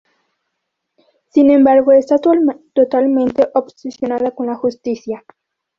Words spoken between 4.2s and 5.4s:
con la Justicia.